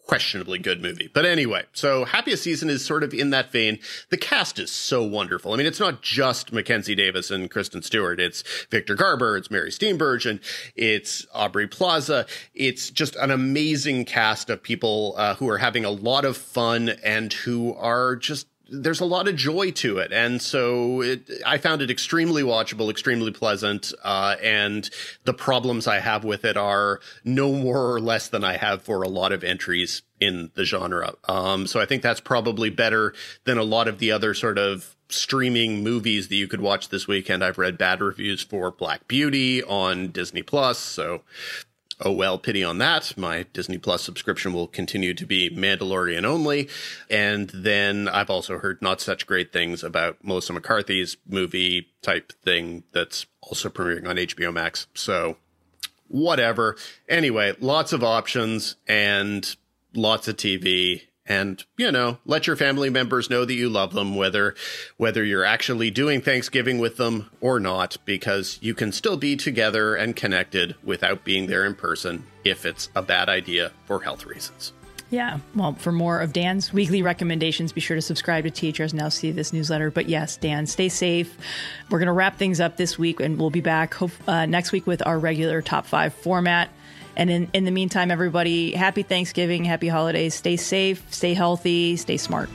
[0.08, 1.10] questionably good movie.
[1.14, 3.80] But anyway, so Happiest Season is sort of in that vein.
[4.10, 5.54] The cast is so wonderful.
[5.54, 8.20] I mean, it's not just Mackenzie Davis and Kristen Stewart.
[8.20, 10.42] It's Victor Garber, it's Mary Steenburgen,
[10.76, 12.26] it's Aubrey Plaza.
[12.56, 16.90] It's just an amazing cast of people uh, who are having a lot of fun
[17.04, 21.58] and who are just there's a lot of joy to it, and so it, I
[21.58, 23.94] found it extremely watchable, extremely pleasant.
[24.04, 24.90] Uh, and
[25.24, 29.02] the problems I have with it are no more or less than I have for
[29.02, 31.16] a lot of entries in the genre.
[31.28, 33.14] Um, so I think that's probably better
[33.46, 37.08] than a lot of the other sort of streaming movies that you could watch this
[37.08, 37.44] weekend.
[37.44, 41.22] I've read bad reviews for Black Beauty on Disney Plus, so
[42.02, 43.18] oh well, pity on that.
[43.18, 46.70] My Disney Plus subscription will continue to be Mandalorian only.
[47.10, 52.84] And then I've also heard not such great things about Melissa McCarthy's movie type thing
[52.92, 54.88] that's also premiering on HBO Max.
[54.94, 55.38] So
[56.08, 56.78] whatever.
[57.10, 59.56] Anyway, lots of options and
[59.94, 64.16] lots of TV and you know let your family members know that you love them
[64.16, 64.56] whether
[64.98, 69.96] whether you're actually doing thanksgiving with them or not because you can still be together
[69.96, 74.74] and connected without being there in person if it's a bad idea for health reasons
[75.10, 75.40] yeah.
[75.56, 79.32] Well, for more of Dan's weekly recommendations, be sure to subscribe to THR's Now See
[79.32, 79.90] This newsletter.
[79.90, 81.38] But yes, Dan, stay safe.
[81.90, 84.74] We're going to wrap things up this week, and we'll be back hope, uh, next
[84.74, 86.70] week with our regular top five format.
[87.18, 90.36] And in, in the meantime, everybody, happy Thanksgiving, happy holidays.
[90.36, 92.48] Stay safe, stay healthy, stay smart.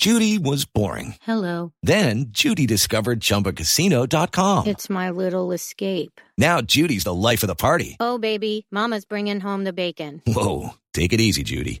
[0.00, 1.16] Judy was boring.
[1.20, 1.74] Hello.
[1.82, 4.66] Then Judy discovered chumbacasino.com.
[4.66, 6.22] It's my little escape.
[6.38, 7.98] Now Judy's the life of the party.
[8.00, 10.22] Oh, baby, Mama's bringing home the bacon.
[10.26, 10.70] Whoa.
[10.92, 11.80] Take it easy, Judy.